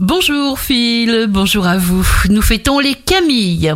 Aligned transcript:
Bonjour 0.00 0.60
Phil, 0.60 1.26
bonjour 1.28 1.66
à 1.66 1.76
vous. 1.76 2.06
Nous 2.28 2.40
fêtons 2.40 2.78
les 2.78 2.94
Camilles. 2.94 3.74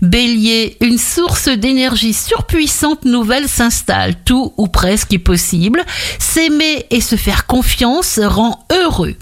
Bélier, 0.00 0.76
une 0.80 0.98
source 0.98 1.48
d'énergie 1.48 2.14
surpuissante 2.14 3.04
nouvelle 3.04 3.48
s'installe. 3.48 4.16
Tout 4.24 4.52
ou 4.56 4.66
presque 4.66 5.14
est 5.14 5.20
possible. 5.20 5.84
S'aimer 6.18 6.86
et 6.90 7.00
se 7.00 7.14
faire 7.14 7.46
confiance 7.46 8.18
rend 8.18 8.66
heureux. 8.72 9.14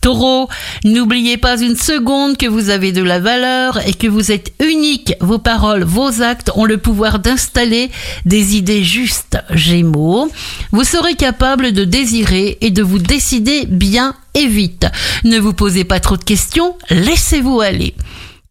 Taureau, 0.00 0.48
n'oubliez 0.84 1.36
pas 1.36 1.60
une 1.60 1.76
seconde 1.76 2.38
que 2.38 2.46
vous 2.46 2.70
avez 2.70 2.90
de 2.90 3.04
la 3.04 3.20
valeur 3.20 3.78
et 3.86 3.94
que 3.94 4.08
vous 4.08 4.32
êtes 4.32 4.52
unique. 4.60 5.14
Vos 5.20 5.38
paroles, 5.38 5.84
vos 5.84 6.22
actes 6.22 6.50
ont 6.56 6.64
le 6.64 6.78
pouvoir 6.78 7.20
d'installer 7.20 7.92
des 8.24 8.56
idées 8.56 8.82
justes. 8.82 9.38
Gémeaux, 9.50 10.28
vous 10.72 10.82
serez 10.82 11.14
capable 11.14 11.70
de 11.70 11.84
désirer 11.84 12.58
et 12.62 12.72
de 12.72 12.82
vous 12.82 12.98
décider 12.98 13.64
bien 13.66 14.16
et 14.34 14.46
vite. 14.46 14.86
Ne 15.24 15.38
vous 15.38 15.52
posez 15.52 15.84
pas 15.84 16.00
trop 16.00 16.16
de 16.16 16.24
questions, 16.24 16.76
laissez-vous 16.90 17.60
aller. 17.60 17.94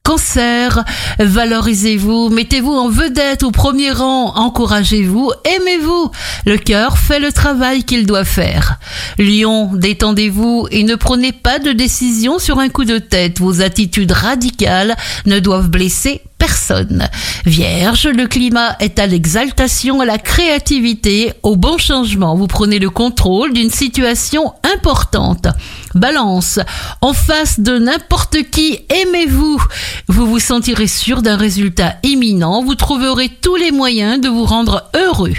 Cancer, 0.06 0.84
valorisez-vous, 1.18 2.28
mettez-vous 2.28 2.74
en 2.74 2.90
vedette 2.90 3.44
au 3.44 3.52
premier 3.52 3.90
rang, 3.90 4.34
encouragez-vous, 4.36 5.32
aimez-vous. 5.46 6.12
Le 6.46 6.58
cœur 6.58 6.98
fait 6.98 7.22
le 7.22 7.32
travail 7.32 7.86
qu'il 7.86 8.06
doit 8.06 8.26
faire. 8.26 8.80
Lion, 9.18 9.72
détendez-vous 9.74 10.68
et 10.72 10.84
ne 10.84 10.96
prenez 10.96 11.32
pas 11.32 11.58
de 11.58 11.72
décision 11.72 12.38
sur 12.38 12.60
un 12.60 12.68
coup 12.68 12.84
de 12.84 12.98
tête. 12.98 13.40
Vos 13.40 13.62
attitudes 13.62 14.12
radicales 14.12 14.98
ne 15.26 15.40
doivent 15.40 15.70
blesser 15.70 16.22
personne. 16.38 17.08
Vierge, 17.46 18.06
le 18.06 18.28
climat 18.28 18.76
est 18.82 19.00
à 19.00 19.08
l'exaltation, 19.08 20.02
à 20.02 20.06
la 20.06 20.18
créativité, 20.18 21.32
au 21.42 21.56
bon 21.56 21.78
changement. 21.78 22.36
Vous 22.36 22.48
prenez 22.48 22.80
le 22.80 22.90
contrôle 22.90 23.54
d'une 23.54 23.72
situation 23.72 24.54
importante. 24.76 25.48
Balance, 25.96 26.60
en 27.02 27.14
face 27.14 27.60
de 27.60 27.78
n'importe 27.78 28.38
qui, 28.50 28.80
aimez-vous. 28.90 29.64
Vous 30.08 30.26
vous 30.26 30.40
sentirez 30.40 30.88
sûr 30.88 31.22
d'un 31.22 31.38
résultat 31.38 31.96
imminent. 32.04 32.64
Vous 32.64 32.76
trouverez 32.76 33.30
tous 33.30 33.56
les 33.56 33.72
moyens 33.72 34.20
de 34.20 34.30
vous 34.30 34.46
rendre 34.46 34.90
heureux. 34.96 35.34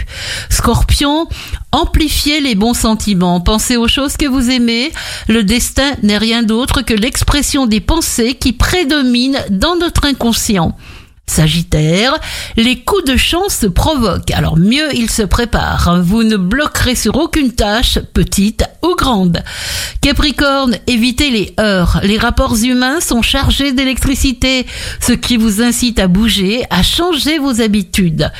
Scorpion, 0.50 1.28
amplifiez 1.72 2.40
les 2.40 2.54
bons 2.54 2.74
sentiments. 2.74 3.40
Pensez 3.40 3.76
aux 3.76 3.88
choses 3.88 4.16
que 4.16 4.26
vous 4.26 4.50
aimez. 4.50 4.92
Le 5.28 5.42
destin 5.42 5.92
n'est 6.02 6.18
rien 6.18 6.42
d'autre 6.42 6.82
que 6.82 6.94
l'expression 6.94 7.66
des 7.66 7.80
pensées 7.80 8.34
qui 8.34 8.52
prédominent 8.52 9.42
dans 9.50 9.76
notre 9.76 10.06
inconscient. 10.06 10.76
Sagittaire, 11.26 12.14
les 12.56 12.84
coups 12.84 13.04
de 13.04 13.16
chance 13.16 13.56
se 13.56 13.66
provoquent, 13.66 14.30
alors 14.30 14.58
mieux 14.58 14.94
ils 14.94 15.10
se 15.10 15.22
préparent. 15.22 16.00
Vous 16.02 16.22
ne 16.22 16.36
bloquerez 16.36 16.94
sur 16.94 17.16
aucune 17.16 17.52
tâche, 17.52 17.98
petite 18.12 18.64
ou 18.84 18.94
grande. 18.96 19.42
Capricorne, 20.00 20.76
évitez 20.86 21.30
les 21.30 21.54
heurts. 21.58 22.00
Les 22.02 22.18
rapports 22.18 22.56
humains 22.62 23.00
sont 23.00 23.22
chargés 23.22 23.72
d'électricité, 23.72 24.66
ce 25.00 25.12
qui 25.12 25.36
vous 25.36 25.62
incite 25.62 25.98
à 25.98 26.06
bouger, 26.06 26.64
à 26.70 26.82
changer 26.82 27.38
vos 27.38 27.60
habitudes. 27.60 28.30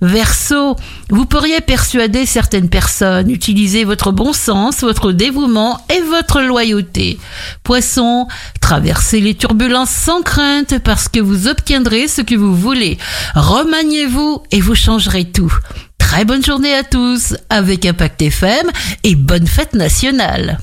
Verseau, 0.00 0.76
vous 1.10 1.24
pourriez 1.24 1.60
persuader 1.60 2.26
certaines 2.26 2.68
personnes, 2.68 3.30
utiliser 3.30 3.84
votre 3.84 4.10
bon 4.10 4.32
sens, 4.32 4.80
votre 4.80 5.12
dévouement 5.12 5.80
et 5.88 6.00
votre 6.00 6.42
loyauté. 6.42 7.18
Poisson, 7.62 8.26
traversez 8.60 9.20
les 9.20 9.34
turbulences 9.34 9.90
sans 9.90 10.22
crainte 10.22 10.78
parce 10.80 11.08
que 11.08 11.20
vous 11.20 11.46
obtiendrez 11.46 12.08
ce 12.08 12.22
que 12.22 12.34
vous 12.34 12.56
voulez. 12.56 12.98
Remaniez-vous 13.34 14.42
et 14.50 14.60
vous 14.60 14.74
changerez 14.74 15.24
tout. 15.24 15.52
Très 16.12 16.26
bonne 16.26 16.44
journée 16.44 16.74
à 16.74 16.82
tous 16.82 17.34
avec 17.48 17.86
Impact 17.86 18.20
FM 18.20 18.70
et 19.02 19.14
bonne 19.14 19.46
fête 19.46 19.72
nationale. 19.72 20.58